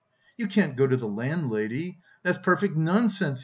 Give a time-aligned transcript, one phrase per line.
[0.35, 3.39] "You can't go to the landlady, that's perfect nonsense!"